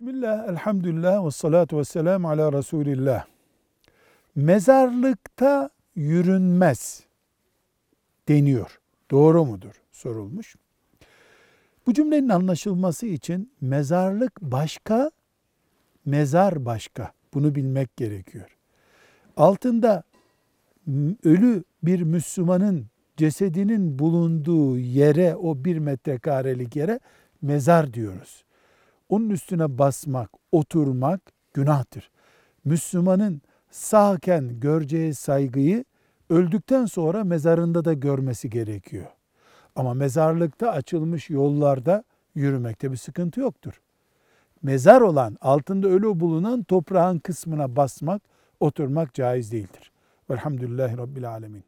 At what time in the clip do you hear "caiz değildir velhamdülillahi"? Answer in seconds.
49.14-50.98